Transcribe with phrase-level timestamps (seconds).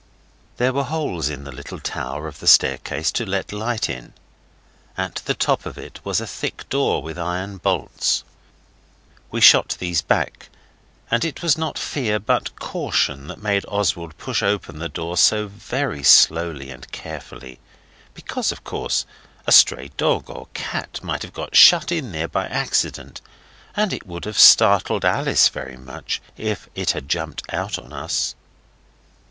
[0.57, 4.13] There were holes in the little tower of the staircase to let light in.
[4.97, 8.23] At the top of it was a thick door with iron bolts.
[9.29, 10.49] We shot these back,
[11.11, 15.45] and it was not fear but caution that made Oswald push open the door so
[15.47, 17.59] very slowly and carefully.
[18.15, 19.05] Because, of course,
[19.45, 23.21] a stray dog or cat might have got shut up there by accident,
[23.75, 28.33] and it would have startled Alice very much if it had jumped out on us.